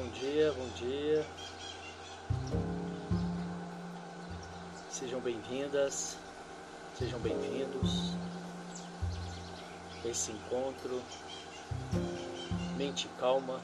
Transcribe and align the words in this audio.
bom 0.00 0.08
dia, 0.12 0.50
bom 0.52 0.68
dia. 0.76 1.26
Sejam 4.88 5.20
bem-vindas, 5.20 6.16
sejam 6.98 7.20
bem-vindos 7.20 8.14
a 10.02 10.08
esse 10.08 10.32
encontro. 10.32 11.02
Mente 12.78 13.10
calma, 13.18 13.60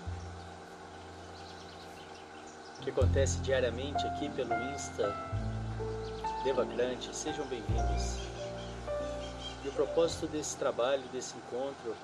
que 2.82 2.90
acontece 2.90 3.38
diariamente 3.38 4.06
aqui 4.06 4.28
pelo 4.28 4.52
Insta 4.74 5.16
Devacrante. 6.44 7.16
Sejam 7.16 7.46
bem-vindos. 7.46 8.18
E 9.64 9.68
o 9.68 9.72
propósito 9.72 10.26
desse 10.26 10.54
trabalho, 10.58 11.02
desse 11.14 11.34
encontro, 11.38 11.96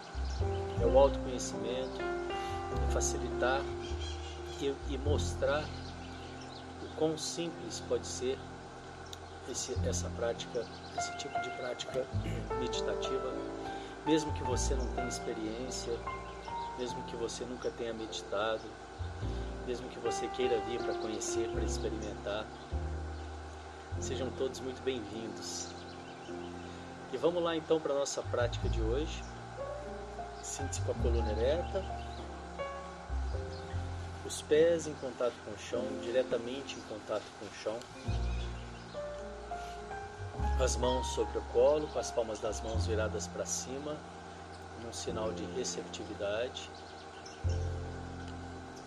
é 0.81 0.87
o 0.87 0.99
autoconhecimento, 0.99 2.01
é 2.01 2.93
facilitar 2.93 3.61
e, 4.63 4.75
e 4.89 4.99
mostrar 4.99 5.65
o 6.83 6.97
quão 6.97 7.19
simples 7.19 7.81
pode 7.89 8.07
ser 8.07 8.39
esse, 9.51 9.77
essa 9.87 10.09
prática, 10.11 10.65
esse 10.97 11.17
tipo 11.19 11.39
de 11.41 11.51
prática 11.51 12.07
meditativa, 12.61 13.33
mesmo 14.07 14.33
que 14.35 14.43
você 14.45 14.75
não 14.75 14.87
tenha 14.95 15.09
experiência, 15.09 15.93
mesmo 16.79 17.03
que 17.05 17.17
você 17.17 17.45
nunca 17.45 17.71
tenha 17.71 17.93
meditado, 17.93 18.63
mesmo 19.67 19.89
que 19.89 19.99
você 19.99 20.29
queira 20.29 20.59
vir 20.61 20.81
para 20.81 20.95
conhecer, 20.95 21.49
para 21.51 21.65
experimentar. 21.65 22.47
Sejam 24.01 24.31
todos 24.31 24.61
muito 24.61 24.83
bem-vindos. 24.83 25.69
E 27.13 27.17
vamos 27.17 27.43
lá 27.43 27.55
então 27.55 27.79
para 27.79 27.93
a 27.93 27.99
nossa 27.99 28.23
prática 28.23 28.69
de 28.69 28.81
hoje. 28.81 29.23
Sinta-se 30.43 30.81
com 30.83 30.93
a 30.93 30.95
coluna 30.95 31.31
ereta, 31.31 31.85
os 34.33 34.41
pés 34.41 34.87
em 34.87 34.95
contato 34.95 35.35
com 35.45 35.51
o 35.51 35.59
chão, 35.59 35.85
diretamente 36.01 36.77
em 36.77 36.81
contato 36.83 37.25
com 37.39 37.45
o 37.45 37.53
chão. 37.63 37.79
As 40.59 40.75
mãos 40.77 41.07
sobre 41.09 41.37
o 41.37 41.43
colo, 41.53 41.87
com 41.89 41.99
as 41.99 42.11
palmas 42.11 42.39
das 42.39 42.63
mãos 42.63 42.87
viradas 42.87 43.27
para 43.27 43.45
cima, 43.45 43.95
num 44.83 44.93
sinal 44.93 45.33
de 45.33 45.45
receptividade. 45.53 46.71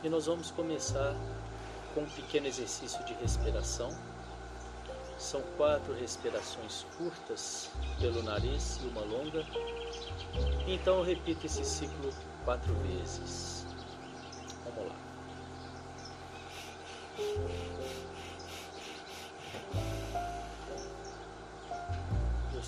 E 0.03 0.09
nós 0.09 0.25
vamos 0.25 0.49
começar 0.49 1.15
com 1.93 2.01
um 2.01 2.09
pequeno 2.09 2.47
exercício 2.47 3.03
de 3.05 3.13
respiração. 3.13 3.95
São 5.19 5.43
quatro 5.57 5.93
respirações 5.93 6.87
curtas 6.97 7.69
pelo 7.99 8.23
nariz 8.23 8.79
e 8.83 8.87
uma 8.87 9.01
longa. 9.01 9.45
Então 10.65 10.97
eu 10.97 11.03
repito 11.03 11.45
esse 11.45 11.63
ciclo 11.63 12.11
quatro 12.43 12.73
vezes. 12.75 13.64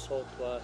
Eu 0.08 0.16
solto 0.16 0.42
o 0.42 0.46
ar 0.46 0.62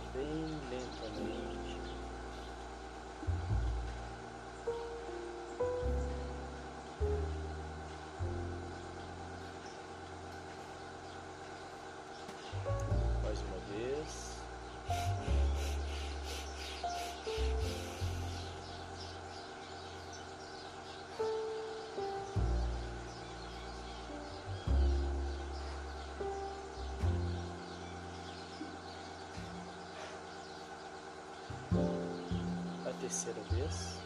terceira 33.03 33.41
vez. 33.51 34.01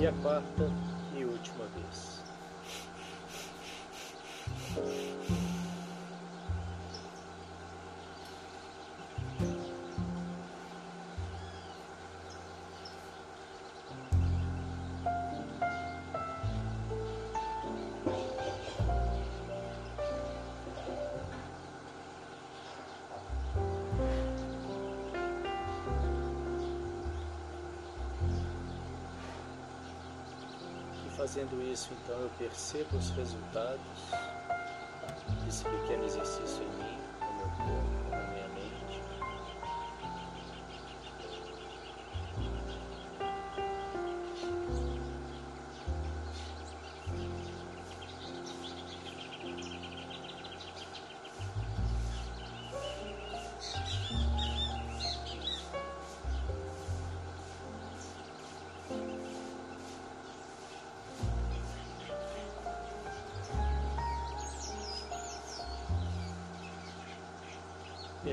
E 0.00 0.06
a 0.06 0.12
quarta 0.12 0.77
fazendo 31.28 31.62
isso, 31.70 31.90
então, 31.92 32.18
eu 32.18 32.30
percebo 32.38 32.96
os 32.96 33.10
resultados 33.10 33.80
desse 35.44 35.62
pequeno 35.62 36.04
exercício 36.04 36.62
em 36.62 36.78
mim, 36.78 36.87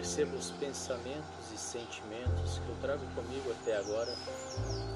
Percebo 0.06 0.38
os 0.38 0.52
pensamentos 0.52 1.52
e 1.52 1.58
sentimentos 1.58 2.60
que 2.60 2.70
eu 2.70 2.76
trago 2.80 3.04
comigo 3.16 3.52
até 3.52 3.76
agora, 3.76 4.16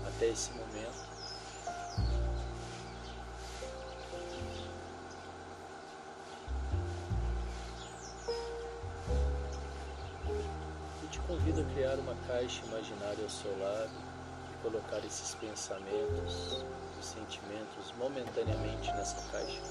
até 0.08 0.28
esse 0.28 0.52
momento. 0.52 1.09
Te 11.09 11.20
convido 11.22 11.61
a 11.61 11.73
criar 11.73 11.96
uma 11.96 12.16
caixa 12.28 12.64
imaginária 12.67 13.23
ao 13.23 13.29
seu 13.32 13.58
lado 13.58 13.90
e 14.53 14.61
colocar 14.61 15.00
esses 15.00 15.34
pensamentos 15.34 16.64
e 17.00 17.03
sentimentos 17.03 17.91
momentaneamente 17.97 18.91
nessa 18.91 19.20
caixa, 19.32 19.61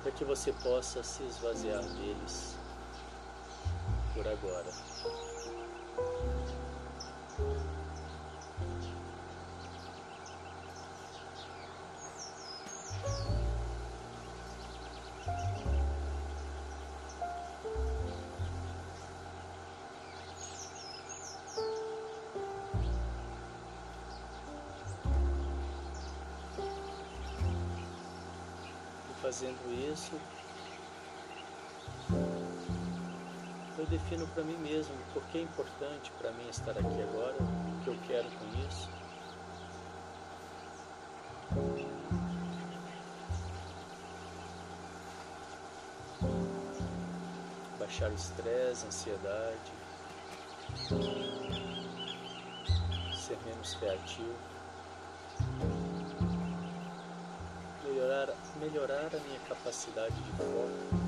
para 0.00 0.12
que 0.12 0.24
você 0.24 0.52
possa 0.62 1.02
se 1.02 1.24
esvaziar 1.24 1.82
deles 1.82 2.61
por 4.14 4.26
agora. 4.28 4.72
Fazendo 29.22 29.72
isso, 29.72 30.12
eu 33.82 33.86
defino 33.86 34.24
para 34.28 34.44
mim 34.44 34.56
mesmo 34.58 34.94
por 35.12 35.24
que 35.24 35.38
é 35.38 35.42
importante 35.42 36.12
para 36.12 36.30
mim 36.32 36.48
estar 36.48 36.70
aqui 36.70 37.02
agora, 37.02 37.34
o 37.34 37.82
que 37.82 37.88
eu 37.88 37.98
quero 38.06 38.28
com 38.30 38.68
isso. 38.68 38.88
Baixar 47.76 48.08
o 48.08 48.14
estresse, 48.14 48.86
ansiedade. 48.86 49.72
ser 53.16 53.38
menos 53.44 53.74
reativo, 53.74 54.36
melhorar, 57.84 58.28
melhorar 58.60 59.06
a 59.06 59.20
minha 59.26 59.40
capacidade 59.48 60.14
de 60.14 60.32
foco, 60.36 61.01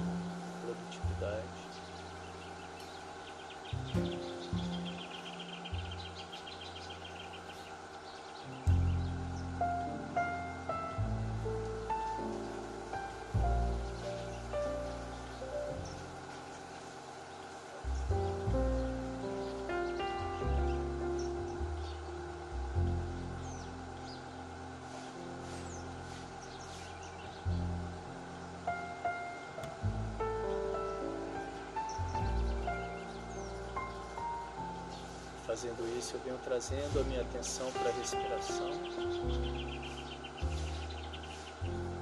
Fazendo 35.55 35.97
isso, 35.97 36.17
eu 36.17 36.21
venho 36.25 36.39
trazendo 36.43 37.01
a 37.01 37.05
minha 37.05 37.21
atenção 37.21 37.71
para 37.71 37.89
a 37.89 37.93
respiração. 37.93 38.73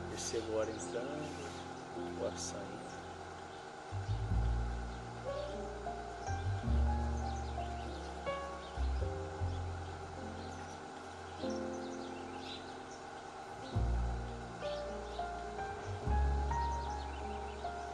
Percebo 0.08 0.52
o 0.54 0.60
ar 0.62 0.68
entrando, 0.70 2.18
o 2.18 2.26
ar 2.26 2.38
saindo. 2.38 2.64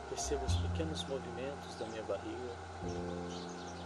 Percebo 0.09 0.45
os 0.45 0.55
pequenos 0.55 1.05
movimentos 1.09 1.75
da 1.75 1.87
minha 1.87 2.05
barriga. 2.05 3.78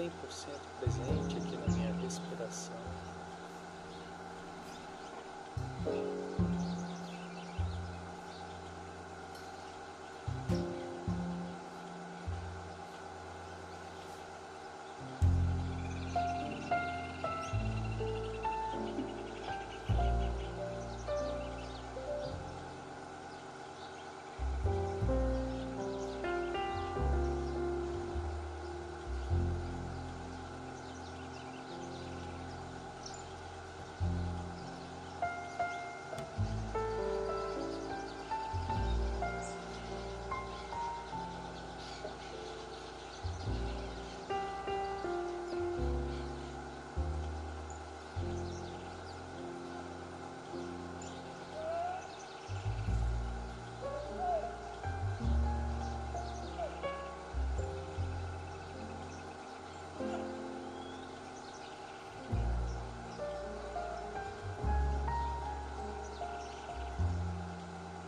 100% 0.00 0.10
presente 0.78 1.36
aqui 1.36 1.56
na 1.58 1.76
minha 1.76 1.92
respiração. 2.00 2.74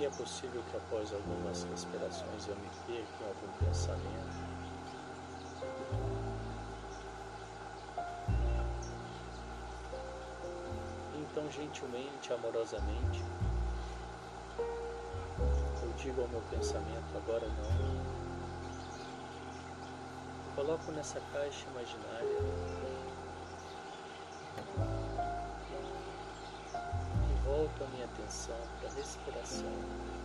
E 0.03 0.05
é 0.05 0.11
possível 0.11 0.61
que 0.65 0.77
após 0.77 1.13
algumas 1.13 1.63
respirações 1.63 2.49
eu 2.49 2.57
me 2.57 2.69
perca 2.89 3.23
em 3.23 3.27
algum 3.29 3.47
pensamento. 3.65 4.37
Então, 11.15 11.49
gentilmente, 11.53 12.33
amorosamente, 12.33 13.23
eu 15.85 15.93
digo 15.99 16.23
ao 16.23 16.29
meu 16.31 16.43
pensamento: 16.51 17.17
agora 17.17 17.47
não. 17.47 17.71
Coloco 20.57 20.91
nessa 20.91 21.21
caixa 21.33 21.71
imaginária 21.71 22.82
volto 27.73 27.85
a 27.85 27.89
minha 27.89 28.05
atenção 28.05 28.57
para 28.79 28.89
a 28.89 28.93
respiração. 28.93 30.22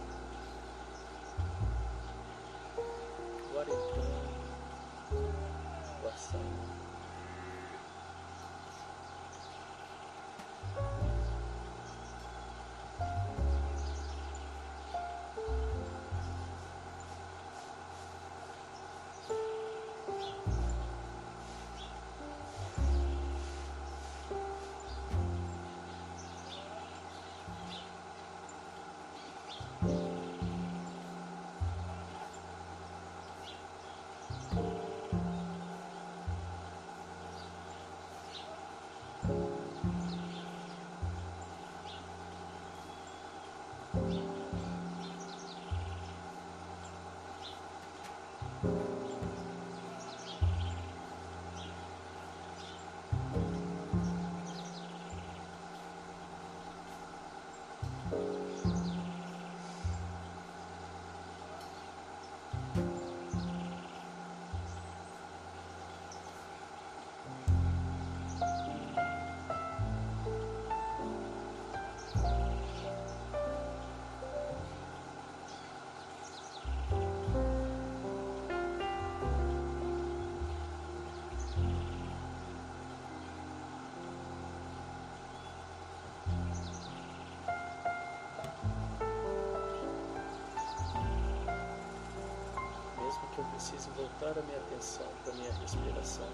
Que 93.37 93.41
eu 93.41 93.45
preciso 93.51 93.91
voltar 93.91 94.39
a 94.39 94.41
minha 94.45 94.57
atenção 94.57 95.05
para 95.23 95.31
a 95.31 95.35
minha 95.35 95.53
respiração. 95.61 96.27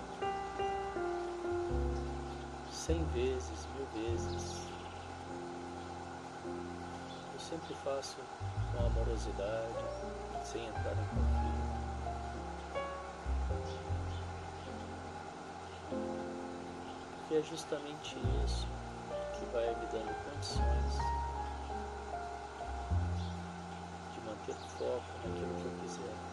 Cem 2.72 3.04
vezes, 3.08 3.68
mil 3.76 3.86
vezes. 4.06 4.70
Eu 7.34 7.40
sempre 7.40 7.76
faço 7.84 8.16
com 8.72 8.86
amorosidade, 8.86 9.84
sem 10.46 10.66
entrar 10.66 10.94
em 10.94 11.08
conflito. 11.10 11.74
E 17.32 17.36
é 17.36 17.42
justamente 17.42 18.18
isso 18.46 18.66
que 19.38 19.46
vai 19.52 19.76
me 19.76 19.86
dando 19.88 20.16
condições 20.32 20.94
de 24.14 24.22
manter 24.22 24.56
foco 24.78 25.04
naquilo 25.28 25.54
que 25.56 25.66
eu 25.66 25.72
quiser. 25.82 26.33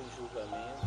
Em 0.00 0.10
julgamento, 0.16 0.86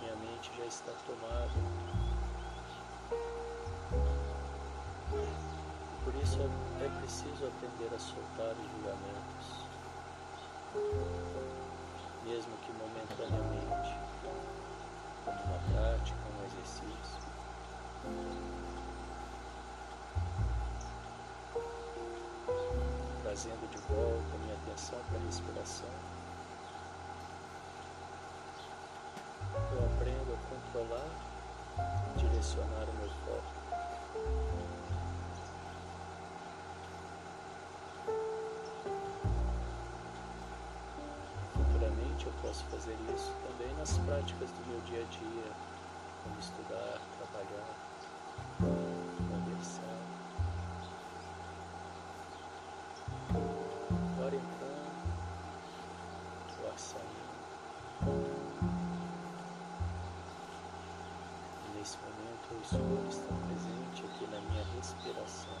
minha 0.00 0.16
mente 0.16 0.50
já 0.58 0.64
está 0.64 0.92
tomada. 1.06 1.50
Por 6.04 6.14
isso 6.22 6.38
é 6.80 7.00
preciso 7.00 7.46
aprender 7.46 7.94
a 7.94 7.98
soltar 7.98 8.52
os 8.52 8.70
julgamentos, 8.72 9.66
mesmo 12.24 12.56
que 12.58 12.72
momentaneamente, 12.72 13.96
como 15.24 15.42
uma 15.42 15.58
prática, 15.72 16.18
um 16.38 16.44
exercício. 16.46 17.26
trazendo 23.36 23.68
de 23.70 23.76
volta 23.92 24.45
atenção 24.76 24.98
para 25.08 25.18
a 25.18 25.22
respiração. 25.24 25.88
Eu 29.72 29.86
aprendo 29.86 30.34
a 30.34 30.38
controlar, 30.50 31.08
direcionar 32.18 32.84
o 32.84 32.92
meu 33.00 33.08
foco. 33.24 33.52
Futuramente 41.54 42.26
eu 42.26 42.32
posso 42.42 42.62
fazer 42.64 42.96
isso 43.14 43.32
também 43.48 43.74
nas 43.78 43.96
práticas 43.98 44.50
do 44.50 44.66
meu 44.68 44.80
dia 44.82 45.00
a 45.00 45.04
dia, 45.04 45.52
como 46.22 46.38
estudar, 46.38 47.00
trabalhar. 47.16 47.86
O 62.60 62.64
suor 62.64 63.06
está 63.08 63.34
presente 63.46 64.04
aqui 64.04 64.26
na 64.26 64.40
minha 64.40 64.64
respiração. 64.76 65.52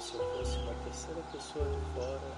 Se 0.00 0.16
eu 0.16 0.36
fosse 0.36 0.58
uma 0.58 0.74
terceira 0.82 1.22
pessoa 1.30 1.64
de 1.64 1.80
fora, 1.94 2.32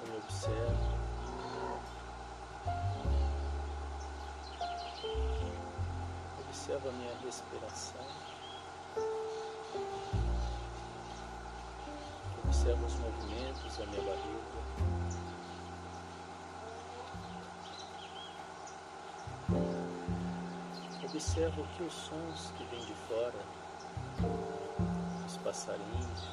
eu 0.00 0.12
me 0.12 0.16
observo. 0.16 0.96
Observo 6.48 6.88
a 6.88 6.92
minha 6.92 7.14
respiração. 7.22 8.06
Observo 12.44 12.86
os 12.86 12.94
movimentos 12.94 13.76
da 13.76 13.86
minha 13.86 14.02
barriga. 14.02 14.75
Observo 21.16 21.64
que 21.74 21.82
os 21.82 21.94
sons 21.94 22.52
que 22.58 22.64
vêm 22.64 22.84
de 22.84 22.94
fora, 23.08 23.42
os 25.24 25.38
passarinhos, 25.38 26.28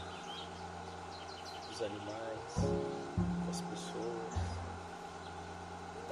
os 1.71 1.81
animais, 1.81 2.57
as 3.49 3.61
pessoas, 3.61 4.33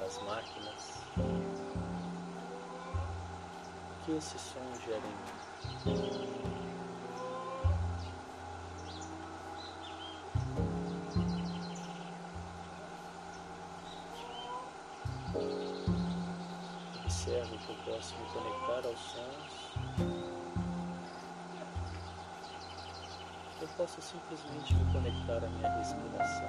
as 0.02 0.18
máquinas, 0.22 1.04
que 4.06 4.12
esses 4.12 4.40
sons 4.40 4.82
gerem 4.86 5.12
conectar 18.32 18.88
aos 18.88 18.98
sons. 18.98 19.72
Eu 23.60 23.68
posso 23.76 24.00
simplesmente 24.00 24.74
me 24.74 24.92
conectar 24.92 25.44
à 25.44 25.48
minha 25.48 25.70
respiração. 25.76 26.48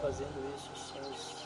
Fazendo 0.00 0.54
isso, 0.54 0.70
os 0.72 0.80
sons 0.80 1.41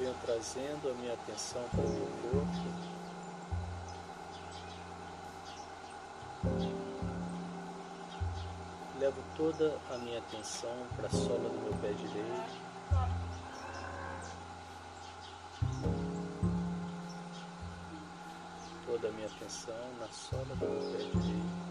venho 0.00 0.14
trazendo 0.24 0.90
a 0.90 0.94
minha 0.94 1.12
atenção 1.12 1.62
para 1.70 1.80
o 1.80 1.90
meu 1.90 2.08
corpo. 2.22 2.90
Levo 8.98 9.22
toda 9.36 9.78
a 9.90 9.98
minha 9.98 10.18
atenção 10.18 10.74
para 10.96 11.06
a 11.06 11.10
sola 11.10 11.50
do 11.50 11.58
meu 11.60 11.74
pé 11.82 11.92
direito. 11.92 12.70
Toda 18.86 19.08
a 19.08 19.12
minha 19.12 19.26
atenção 19.26 19.74
na 20.00 20.08
sola 20.08 20.44
do 20.46 20.66
meu 20.66 20.92
pé 20.92 21.20
direito. 21.20 21.69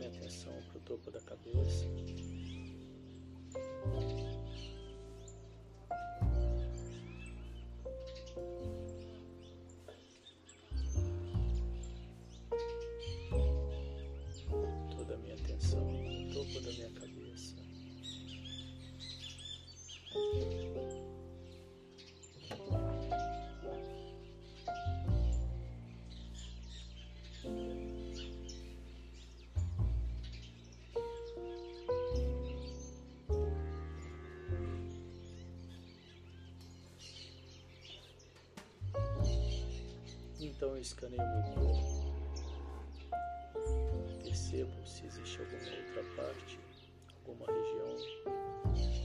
Minha 0.00 0.08
atenção 0.08 0.52
para 0.68 0.78
o 0.78 0.80
topo 0.80 1.10
da 1.10 1.20
cabeça. 1.20 1.84
Então 40.60 40.76
eu 40.76 40.82
escaneio 40.82 41.22
meu 41.22 41.42
corpo. 41.54 42.12
Percebo 44.22 44.86
se 44.86 45.06
existe 45.06 45.40
alguma 45.40 45.58
outra 45.58 46.04
parte, 46.22 46.60
alguma 47.16 47.46
região, 47.46 47.96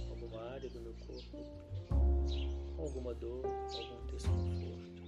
alguma 0.10 0.52
área 0.52 0.70
do 0.70 0.82
meu 0.82 0.94
corpo, 1.08 1.38
alguma 2.78 3.14
dor, 3.14 3.46
algum 3.46 4.06
desconforto. 4.08 5.02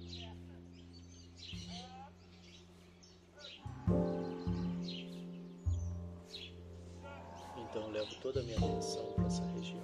Então 7.57 7.91
levo 7.91 8.15
toda 8.21 8.39
a 8.39 8.43
minha 8.43 8.57
atenção 8.57 9.11
para 9.15 9.25
essa 9.25 9.43
região. 9.47 9.83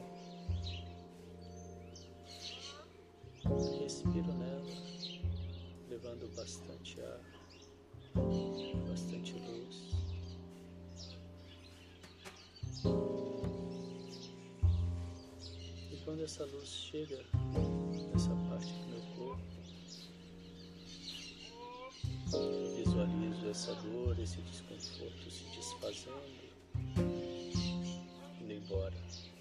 Respiro 3.81 4.33
nela, 4.33 4.82
levando 6.03 6.27
bastante 6.35 6.99
ar, 7.01 7.21
bastante 8.89 9.33
luz. 9.39 9.93
E 15.91 15.97
quando 16.03 16.23
essa 16.23 16.43
luz 16.45 16.67
chega 16.67 17.23
nessa 18.11 18.35
parte 18.49 18.73
do 18.73 18.87
meu 18.89 19.01
corpo, 19.15 19.43
eu 22.33 22.75
visualizo 22.75 23.49
essa 23.49 23.73
dor, 23.75 24.19
esse 24.19 24.41
desconforto 24.41 25.31
se 25.31 25.45
desfazendo, 25.55 26.43
indo 28.41 28.51
embora. 28.51 29.32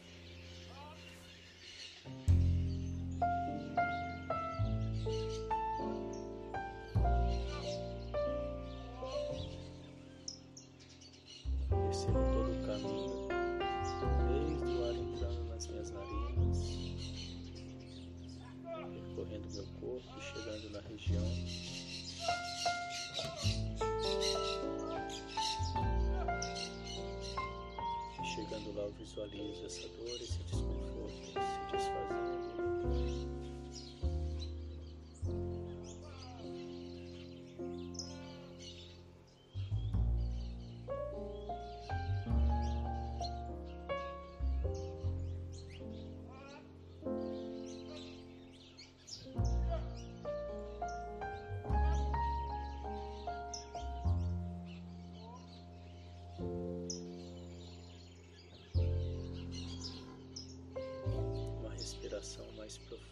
Visualizo 29.27 29.67
essa 29.67 29.89
dor, 29.89 30.21
esse 30.21 30.42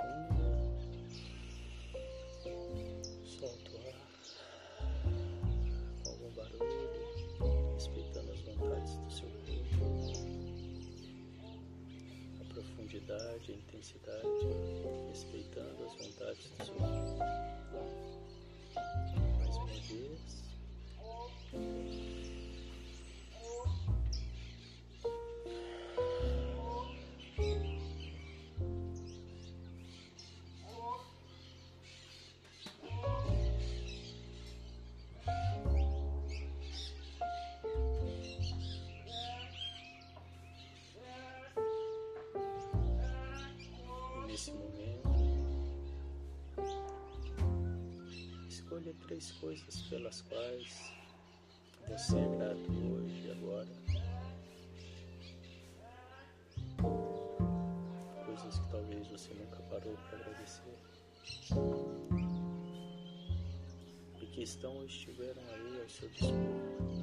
mais 0.03 0.27
profunda. 0.27 0.51
Solta 3.25 3.71
o 3.71 3.79
ar 3.89 4.11
algum 6.07 6.31
barulho, 6.31 7.75
respeitando 7.75 8.33
as 8.33 8.41
vontades 8.41 8.97
do 8.97 9.11
seu 9.11 9.29
corpo, 9.47 9.85
a 12.41 12.45
profundidade, 12.53 13.53
a 13.53 13.55
intensidade, 13.55 14.47
respeitando 15.09 15.85
as 15.85 15.95
vontades 15.95 16.51
do 16.51 16.65
seu 16.65 16.75
corpo. 16.75 17.19
Mais 19.39 19.57
uma 19.57 19.67
vez. 19.67 20.41
Escolha 48.71 48.95
três 49.05 49.33
coisas 49.33 49.83
pelas 49.89 50.23
quais 50.23 50.93
você 51.89 52.17
é 52.17 52.29
grato 52.37 52.71
hoje 52.71 53.27
e 53.27 53.31
agora. 53.33 53.69
Coisas 58.27 58.59
que 58.61 58.71
talvez 58.71 59.09
você 59.09 59.35
nunca 59.35 59.57
parou 59.63 59.97
para 59.97 60.19
agradecer. 60.21 60.79
E 64.21 64.27
que 64.27 64.43
estão 64.43 64.77
ou 64.77 64.85
estiveram 64.85 65.43
aí 65.49 65.81
ao 65.83 65.89
seu 65.89 66.09
dispor. 66.11 67.00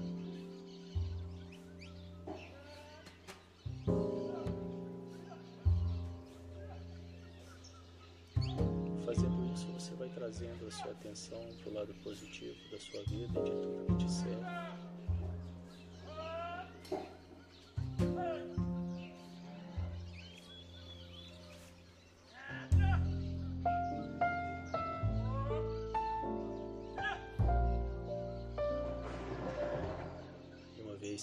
Atenção 11.07 11.41
para 11.63 11.71
o 11.71 11.73
lado 11.73 11.93
positivo 12.03 12.55
da 12.69 12.77
sua 12.77 13.01
vida 13.03 13.39
e 13.39 13.43
de 13.43 13.51
tudo 13.51 13.85
que 13.87 14.05
te 14.05 14.11
serve. 14.11 14.45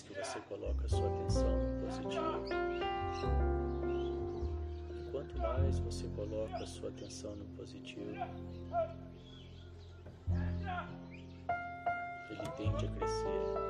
que 0.02 0.12
você 0.12 0.40
coloca 0.48 0.88
sua 0.88 1.06
atenção 1.06 1.48
no 1.56 1.86
positivo, 1.86 2.44
quanto 5.12 5.38
mais 5.38 5.78
você 5.78 6.08
coloca 6.08 6.66
sua 6.66 6.88
atenção 6.88 7.36
no 7.36 7.44
positivo, 7.56 8.10
tende 12.56 12.86
a 12.86 12.88
crescer. 12.88 13.64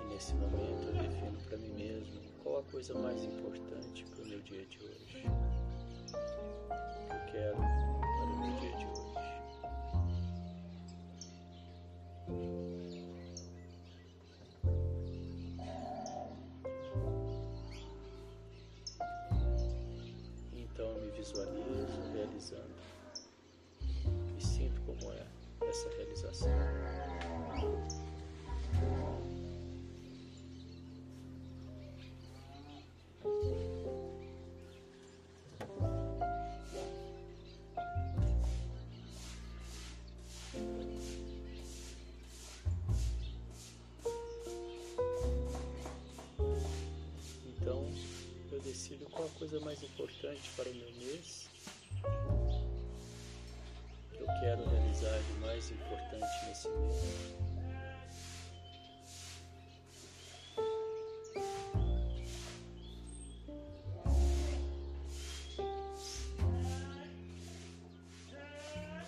E 0.00 0.04
nesse 0.08 0.34
momento 0.34 0.86
eu 0.88 0.92
defino 0.92 1.38
para 1.48 1.56
mim 1.58 1.74
mesmo 1.74 2.20
qual 2.42 2.58
a 2.58 2.62
coisa 2.64 2.94
mais 2.98 3.22
importante 3.24 4.04
para 4.04 4.22
o 4.22 4.26
meu 4.26 4.40
dia 4.40 4.66
de 4.66 4.78
hoje 4.78 5.06
que 5.06 5.26
eu 7.12 7.32
quero 7.32 7.56
para 7.56 8.24
o 8.24 8.38
meu 8.40 8.60
dia 8.60 8.76
de 8.76 8.86
hoje. 8.86 9.01
Thank 12.40 12.44
you. 12.44 12.71
Decido 48.92 49.06
qual 49.10 49.26
a 49.26 49.38
coisa 49.38 49.58
mais 49.60 49.82
importante 49.82 50.50
para 50.56 50.68
o 50.68 50.74
meu 50.74 50.92
mês 50.92 51.48
eu 54.12 54.26
quero 54.40 54.68
realizar 54.68 55.18
de 55.18 55.32
mais 55.40 55.70
importante 55.70 56.46
nesse 56.46 56.68
mês. 56.68 57.32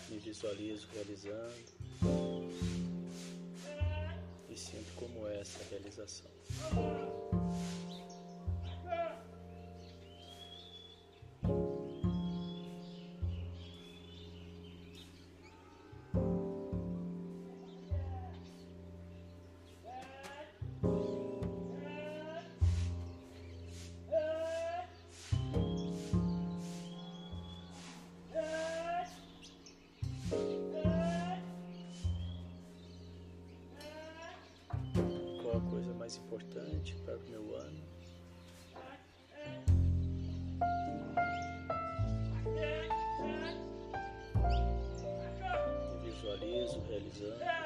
Me 0.09 0.19
visualizo 0.19 0.89
realizando 0.95 1.75
e 4.49 4.57
sinto 4.57 4.93
como 4.97 5.29
é 5.29 5.41
essa 5.41 5.63
realização. 5.71 7.24
Mais 36.05 36.17
importante 36.19 36.95
para 36.97 37.17
o 37.17 37.21
meu 37.31 37.57
ano. 37.57 37.83
Visualizo 46.05 46.81
realizando. 46.81 47.64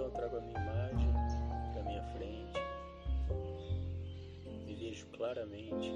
Então 0.00 0.08
eu 0.08 0.14
trago 0.14 0.36
a 0.38 0.40
minha 0.40 0.58
imagem 0.58 1.12
para 1.74 1.82
minha 1.82 2.02
frente, 2.04 2.58
me 4.64 4.74
vejo 4.74 5.06
claramente. 5.08 5.92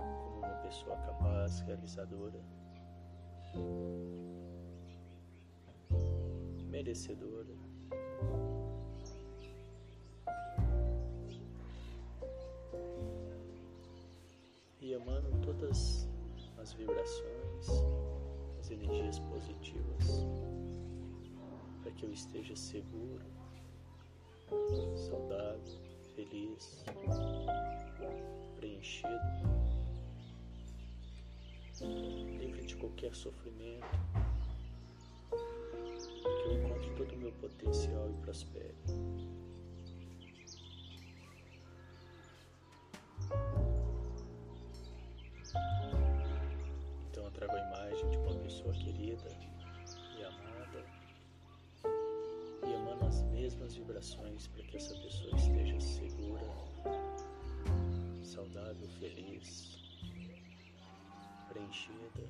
Como 0.00 0.38
uma 0.38 0.56
pessoa 0.64 0.96
capaz, 0.96 1.60
realizadora, 1.60 2.40
merecedora. 6.68 7.54
E 14.80 14.92
emano 14.92 15.40
todas 15.40 16.08
as 16.58 16.72
vibrações, 16.72 17.99
as 18.70 18.80
energias 18.80 19.18
positivas, 19.18 20.26
para 21.82 21.90
que 21.92 22.04
eu 22.04 22.12
esteja 22.12 22.54
seguro, 22.54 23.24
saudável, 24.96 25.80
feliz, 26.14 26.84
preenchido, 28.56 29.10
livre 32.38 32.66
de 32.66 32.76
qualquer 32.76 33.14
sofrimento, 33.14 33.86
que 35.30 36.48
eu 36.48 36.52
encontre 36.52 36.90
todo 36.94 37.12
o 37.14 37.18
meu 37.18 37.32
potencial 37.32 38.08
e 38.08 38.14
prospere. 38.22 38.74
Pessoa 48.70 48.74
querida 48.74 49.28
e 50.16 50.24
amada 50.24 50.84
e 52.66 52.72
emano 52.72 53.06
as 53.06 53.22
mesmas 53.24 53.74
vibrações 53.74 54.46
para 54.48 54.62
que 54.64 54.76
essa 54.76 54.94
pessoa 54.94 55.34
esteja 55.36 55.80
segura, 55.80 56.46
saudável, 58.22 58.88
feliz, 59.00 59.78
preenchida, 61.48 62.22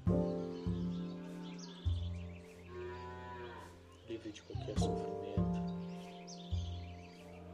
livre 4.09 4.33
de 4.33 4.42
qualquer 4.42 4.79
sofrimento, 4.79 5.74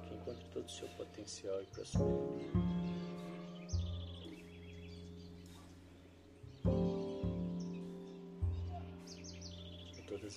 que 0.06 0.14
encontre 0.14 0.48
todo 0.52 0.64
o 0.64 0.70
seu 0.70 0.88
potencial 0.90 1.60
e 1.62 1.66
prospere. 1.66 2.85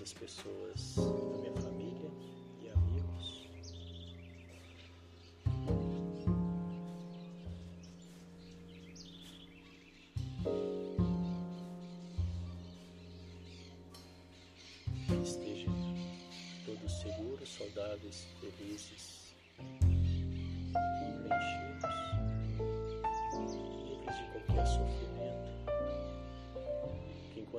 As 0.02 0.14
pessoas 0.14 0.96
da 0.96 1.38
minha 1.38 1.52
família 1.62 2.10
e 2.62 2.70
amigos. 2.70 3.50
Que 15.06 15.16
estejam 15.22 15.74
todos 16.66 17.02
seguros, 17.02 17.50
saudáveis, 17.50 18.26
felizes, 18.40 19.34
preenchidos, 19.58 21.59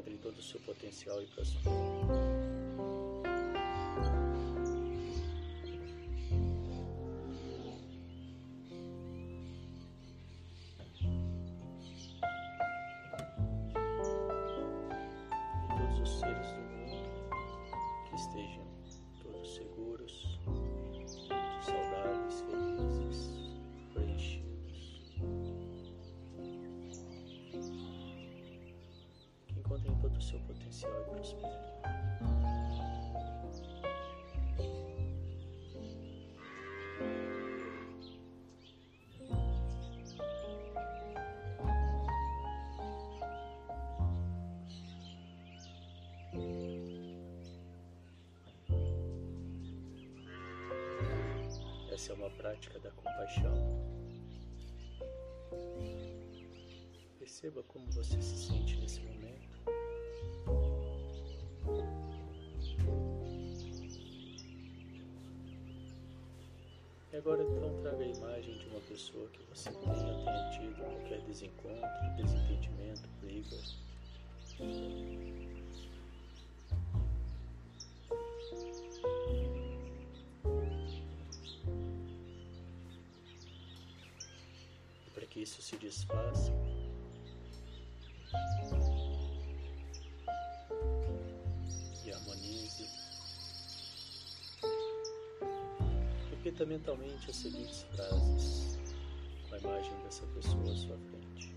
que 0.03 0.11
encontrem 0.11 0.17
todo 0.19 0.39
o 0.39 0.43
seu 0.43 0.61
potencial 0.61 1.23
e 1.23 1.27
prosperidade. 1.27 2.40
Essa 52.01 52.13
é 52.13 52.15
uma 52.15 52.31
prática 52.31 52.79
da 52.79 52.91
compaixão. 52.93 53.53
Perceba 57.19 57.63
como 57.65 57.93
você 57.93 58.23
se 58.23 58.47
sente 58.47 58.75
nesse 58.79 59.01
momento. 59.01 59.51
E 67.13 67.17
agora 67.19 67.43
então 67.43 67.83
traga 67.83 68.03
a 68.03 68.07
imagem 68.07 68.57
de 68.57 68.67
uma 68.69 68.81
pessoa 68.81 69.29
que 69.29 69.43
você 69.55 69.71
tenha, 69.71 69.95
tenha 69.95 70.51
tido 70.53 70.75
qualquer 70.79 71.21
desencontro, 71.27 72.17
desentendimento, 72.17 73.07
briga. 73.21 73.59
Desfaça, 85.91 86.53
e 92.05 92.13
harmonize. 92.13 92.89
Repita 96.31 96.65
mentalmente 96.65 97.29
as 97.29 97.37
seguintes 97.37 97.83
frases 97.83 98.79
com 99.49 99.55
a 99.57 99.59
imagem 99.59 99.93
dessa 100.05 100.25
pessoa 100.29 100.63
à 100.63 100.77
sua 100.77 100.97
frente. 100.97 101.53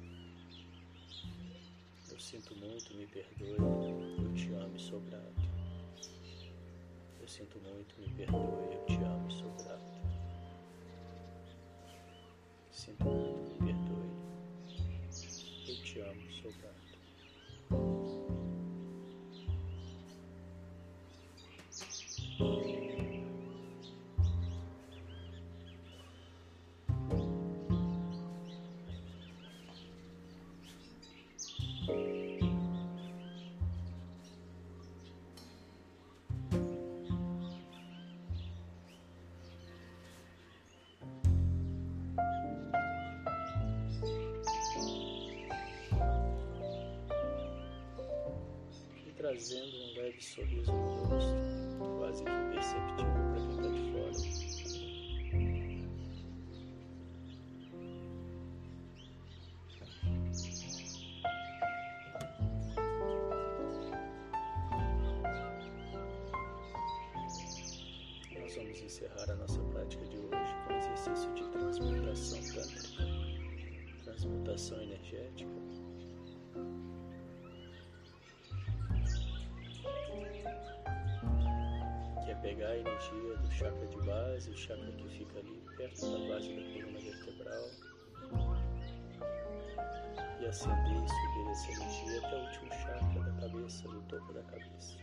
Eu 2.10 2.20
sinto 2.20 2.56
muito, 2.56 2.92
me 2.96 3.06
perdoe, 3.06 3.58
eu 3.60 4.34
te 4.34 4.52
amo 4.54 4.76
e 4.76 4.80
sou 4.80 5.00
grato. 5.02 5.44
Eu 7.22 7.28
sinto 7.28 7.60
muito, 7.60 7.96
me 8.02 8.10
perdoe, 8.16 8.74
eu 8.74 8.86
te 8.88 8.96
amo 8.96 9.30
e 9.30 9.34
sou 9.34 9.52
grato. 9.64 9.94
Sinto 12.72 13.04
muito, 13.06 13.53
te 16.44 16.83
trazendo 49.34 49.76
um 49.76 49.94
leve 49.96 50.22
sorriso 50.22 50.72
no 50.72 51.06
rosto, 51.06 51.34
quase 51.98 52.24
que 52.24 52.30
imperceptível 52.30 53.14
para 53.32 53.42
quem 53.42 53.50
está 53.50 53.70
de 53.70 53.82
fora. 53.92 54.12
Nós 68.40 68.56
vamos 68.56 68.82
encerrar 68.82 69.32
a 69.32 69.36
nossa 69.36 69.60
prática 69.64 70.06
de 70.06 70.18
hoje 70.18 70.54
com 70.68 70.74
o 70.74 70.78
exercício 70.78 71.34
de 71.34 71.44
transmutação 71.50 72.40
tântrica, 72.54 73.04
transmutação 74.04 74.80
energética. 74.84 75.63
Pegar 82.44 82.68
a 82.68 82.78
energia 82.78 83.38
do 83.38 83.52
chakra 83.52 83.88
de 83.88 83.98
base, 84.06 84.50
o 84.52 84.58
chakra 84.58 84.92
que 84.92 85.10
fica 85.18 85.40
ali 85.40 85.64
perto 85.78 86.02
da 86.02 86.28
base 86.28 86.54
da 86.54 86.62
coluna 86.62 87.00
vertebral, 87.00 87.70
e 90.42 90.46
acender 90.46 91.04
e 91.04 91.10
subir 91.10 91.52
essa 91.52 91.72
energia 91.72 92.20
até 92.20 92.36
o 92.36 92.44
último 92.44 92.72
chakra 92.74 93.22
da 93.22 93.42
cabeça, 93.42 93.88
no 93.88 94.02
topo 94.04 94.34
da 94.34 94.44
cabeça. 94.44 94.98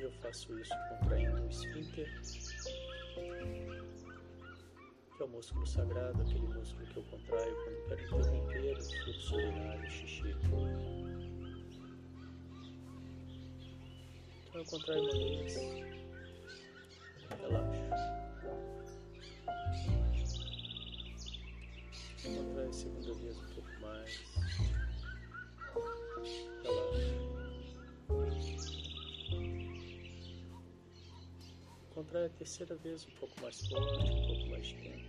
Eu 0.00 0.12
faço 0.20 0.58
isso 0.58 0.74
contraindo 0.88 1.40
o 1.40 1.48
esfíncter 1.48 2.08
que 5.16 5.22
é 5.22 5.24
o 5.24 5.28
músculo 5.28 5.66
sagrado, 5.66 6.20
aquele 6.20 6.46
músculo 6.46 6.86
que 6.88 6.98
eu 6.98 7.02
contraio 7.04 7.56
quando 7.64 7.78
interromper 8.02 8.76
o 8.78 8.82
fluxo 9.04 9.34
urinário, 9.36 9.90
xixi. 9.90 10.36
Então 14.44 14.60
eu 14.60 14.64
contraio 14.66 15.02
uma 15.02 15.12
vez, 15.12 15.54
relaxo. 17.40 17.80
Contraio 22.22 22.68
a 22.68 22.72
segunda 22.72 23.14
vez 23.14 23.38
um 23.38 23.54
pouco 23.54 23.80
mais, 23.80 24.75
Contrai 32.16 32.24
a 32.24 32.30
terceira 32.30 32.74
vez 32.76 33.06
um 33.06 33.10
pouco 33.20 33.34
mais 33.42 33.66
forte, 33.66 34.10
um 34.10 34.26
pouco 34.26 34.46
mais 34.48 34.66
de 34.66 34.74
tempo. 34.76 35.04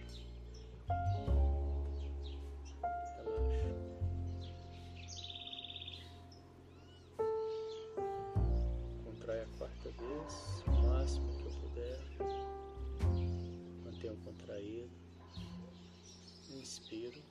Contrai 9.06 9.42
a 9.42 9.46
quarta 9.58 9.90
vez, 9.90 10.64
o 10.68 10.72
máximo 10.90 11.34
que 11.38 11.46
eu 11.46 11.52
puder. 11.62 12.00
Mantenha 13.86 14.16
contraído. 14.26 14.92
Inspiro. 16.50 17.24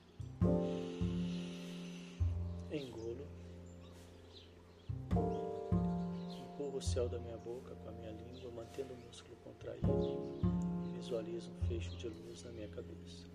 Engulo. 2.71 3.36
O 6.77 6.81
céu 6.81 7.09
da 7.09 7.17
minha 7.17 7.37
boca 7.37 7.73
com 7.75 7.89
a 7.89 7.91
minha 7.91 8.11
língua, 8.11 8.51
mantendo 8.51 8.93
o 8.93 8.97
músculo 8.97 9.35
contraído. 9.37 9.87
Visualizo 10.93 11.51
um 11.51 11.67
fecho 11.67 11.89
de 11.97 12.07
luz 12.07 12.43
na 12.43 12.51
minha 12.51 12.67
cabeça. 12.67 13.27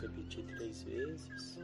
Repetir 0.00 0.44
três 0.56 0.82
vezes. 0.82 1.58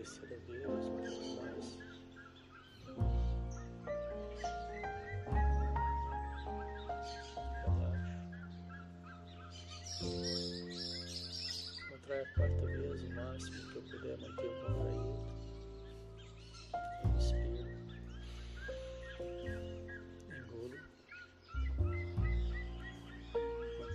Contrai 0.00 0.32
a 0.32 0.38
vez, 0.46 0.86
um 0.86 0.96
pouco 0.96 1.42
mais. 1.42 1.78
Relaxa. 7.66 8.16
A 11.92 11.98
quarta 12.08 12.66
vez, 12.66 13.02
o 13.02 13.10
máximo 13.10 13.60
que 13.70 13.76
eu 13.76 13.82
puder 13.82 14.16
manter 14.20 14.46
o 14.46 14.54
contraído. 14.62 15.20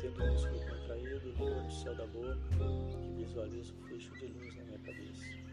O 0.06 0.24
músculo 0.28 0.60
contraído, 0.70 1.30
língua 1.32 1.64
no 1.64 1.72
céu 1.72 1.96
da 1.96 2.06
boca 2.06 2.38
e 3.02 3.24
visualizo 3.24 3.74
um 3.74 3.88
fecho 3.88 4.14
de 4.14 4.28
luz 4.28 4.56
na 4.56 4.64
minha 4.66 4.80
cabeça. 4.80 5.45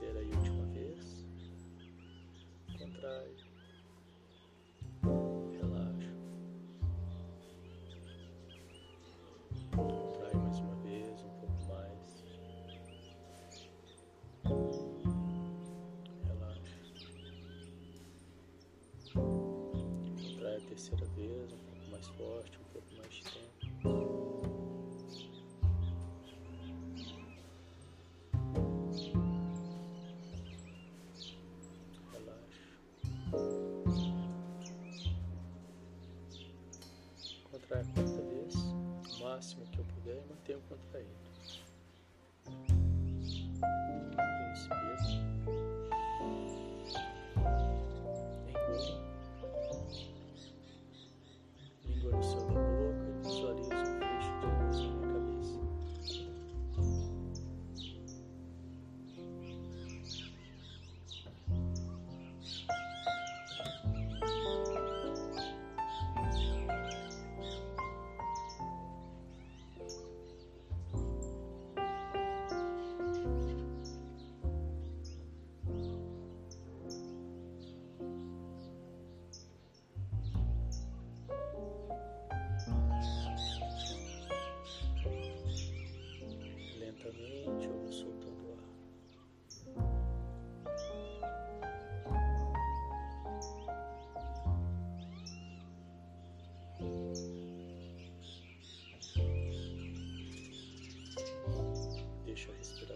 Terceira 0.00 0.22
e 0.22 0.30
última 0.34 0.64
vez. 0.72 1.26
Contrai. 2.78 3.36
Relaxa. 5.60 6.14
Contrai 9.76 10.34
mais 10.36 10.58
uma 10.60 10.74
vez, 10.76 11.22
um 11.22 11.28
pouco 11.40 11.62
mais. 11.68 12.24
Relaxa. 16.24 16.78
Contrai 20.16 20.56
a 20.56 20.60
terceira 20.60 21.04
vez, 21.08 21.52
um 21.52 21.58
pouco 21.58 21.90
mais 21.90 22.08
forte, 22.08 22.58
um 22.58 22.72
pouco 22.72 22.88
mais 22.96 23.12
de 23.12 23.24
e 40.16 40.28
mantenho 40.28 40.60
contraído. 40.68 41.29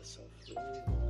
Respiração 0.04 0.28
flui. 0.44 1.03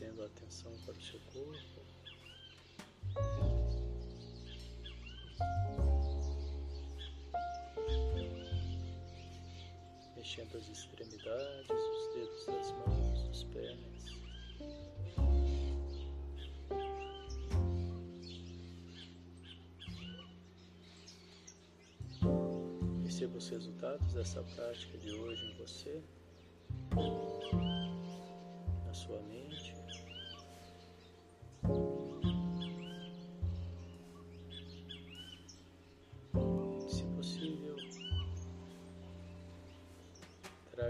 Trazendo 0.00 0.24
atenção 0.24 0.72
para 0.86 0.94
o 0.94 1.02
seu 1.02 1.20
corpo. 1.32 1.80
Mexendo 10.16 10.56
as 10.56 10.68
extremidades, 10.68 11.70
os 11.70 12.14
dedos 12.14 12.46
das 12.46 12.72
mãos, 12.72 13.22
dos 13.28 13.44
pés. 13.44 13.78
Perceba 23.02 23.36
os 23.36 23.48
resultados 23.50 24.14
dessa 24.14 24.42
prática 24.42 24.96
de 24.96 25.12
hoje 25.12 25.44
em 25.44 25.56
você, 25.58 26.02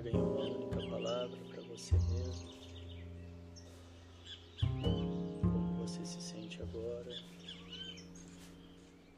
traga 0.01 0.17
em 0.17 0.21
uma 0.21 0.41
única 0.41 0.81
palavra 0.89 1.39
para 1.51 1.63
você 1.63 1.95
mesmo. 1.95 2.49
Como 4.61 5.75
você 5.79 6.05
se 6.05 6.21
sente 6.23 6.63
agora, 6.63 7.11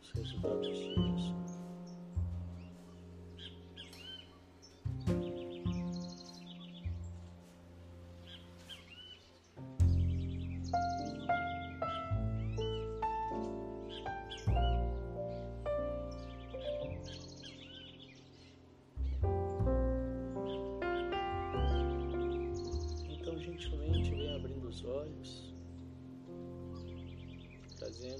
os 0.02 0.10
resultados. 0.12 1.01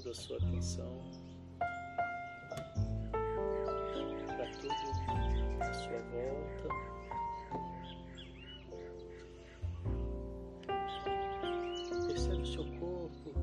Trazendo 0.03 0.09
a 0.09 0.13
sua 0.13 0.37
atenção 0.37 0.99
para 4.27 4.51
tudo 4.59 4.73
à 5.61 5.73
sua 5.73 5.99
volta. 6.11 6.67
Percebe 12.07 12.41
o 12.41 12.45
seu 12.45 12.65
corpo, 12.79 13.33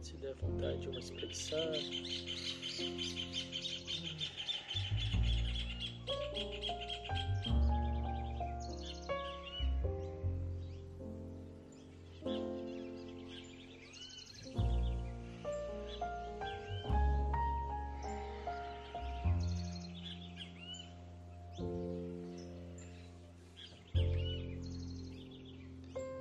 se 0.00 0.16
der 0.18 0.34
vontade 0.36 0.80
de 0.80 0.88
uma 0.88 1.00
espreguiçada. 1.00 1.78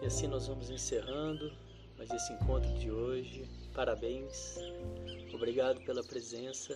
Assim 0.09 0.25
nós 0.25 0.47
vamos 0.47 0.71
encerrando 0.71 1.53
mais 1.95 2.09
esse 2.09 2.33
encontro 2.33 2.73
de 2.79 2.89
hoje. 2.89 3.47
Parabéns, 3.75 4.57
obrigado 5.31 5.79
pela 5.81 6.03
presença. 6.03 6.75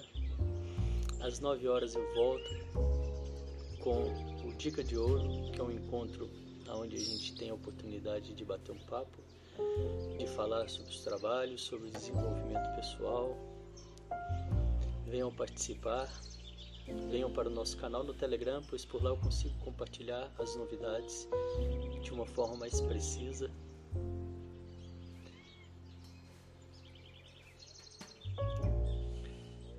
Às 1.19 1.39
9 1.39 1.67
horas 1.67 1.95
eu 1.95 2.13
volto 2.13 2.47
com 3.79 4.03
o 4.47 4.53
Dica 4.55 4.83
de 4.83 4.95
Ouro, 4.95 5.51
que 5.51 5.59
é 5.59 5.63
um 5.63 5.71
encontro 5.71 6.29
onde 6.69 6.95
a 6.95 6.99
gente 6.99 7.33
tem 7.33 7.49
a 7.49 7.55
oportunidade 7.55 8.35
de 8.35 8.45
bater 8.45 8.71
um 8.71 8.85
papo, 8.85 9.17
de 10.19 10.27
falar 10.27 10.69
sobre 10.69 10.91
os 10.91 11.01
trabalhos, 11.03 11.63
sobre 11.63 11.87
o 11.87 11.91
desenvolvimento 11.91 12.75
pessoal. 12.75 13.35
Venham 15.07 15.33
participar, 15.33 16.07
venham 17.09 17.33
para 17.33 17.49
o 17.49 17.51
nosso 17.51 17.77
canal 17.77 18.03
no 18.03 18.13
Telegram, 18.13 18.61
pois 18.69 18.85
por 18.85 19.03
lá 19.03 19.09
eu 19.09 19.17
consigo 19.17 19.57
compartilhar 19.65 20.31
as 20.37 20.55
novidades 20.55 21.27
de 22.03 22.13
uma 22.13 22.25
forma 22.25 22.57
mais 22.57 22.79
precisa. 22.81 23.49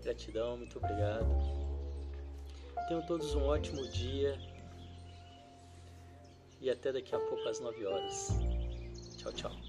Gratidão, 0.02 0.56
muito 0.56 0.78
obrigado. 0.78 1.28
Tenham 2.88 3.06
todos 3.06 3.34
um 3.34 3.44
ótimo 3.44 3.86
dia 3.88 4.38
e 6.60 6.68
até 6.70 6.92
daqui 6.92 7.14
a 7.14 7.18
pouco 7.18 7.48
às 7.48 7.60
9 7.60 7.86
horas. 7.86 8.28
Tchau, 9.16 9.32
tchau. 9.32 9.63